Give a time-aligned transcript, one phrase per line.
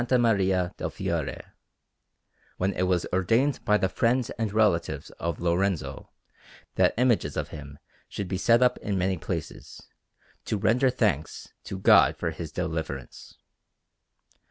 [0.19, 1.43] Maria del Fiore,
[2.57, 6.09] when it was ordained by the friends and relatives of Lorenzo
[6.73, 7.77] that images of him
[8.09, 9.79] should be set up in many places,
[10.45, 13.37] to render thanks to God for his deliverance.